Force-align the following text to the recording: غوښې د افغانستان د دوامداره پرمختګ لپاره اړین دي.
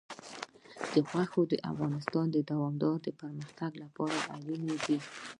غوښې 1.11 1.41
د 1.51 1.53
افغانستان 1.71 2.25
د 2.31 2.37
دوامداره 2.51 3.09
پرمختګ 3.21 3.71
لپاره 3.83 4.17
اړین 4.35 4.63
دي. 4.85 4.97